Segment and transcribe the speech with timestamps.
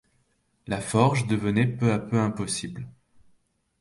[0.65, 2.87] La forge devenait peu à peu impossible.